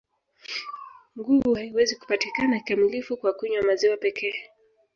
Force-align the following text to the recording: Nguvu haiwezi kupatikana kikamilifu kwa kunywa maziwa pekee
Nguvu 1.19 1.53
haiwezi 1.55 1.95
kupatikana 1.95 2.59
kikamilifu 2.59 3.17
kwa 3.17 3.33
kunywa 3.33 3.61
maziwa 3.63 3.97
pekee 3.97 4.35